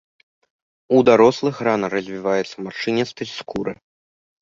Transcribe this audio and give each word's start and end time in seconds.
У 0.95 1.01
дарослых 1.09 1.55
рана 1.69 1.87
развіваецца 1.97 2.57
маршчыністасць 2.67 3.35
скуры. 3.39 3.81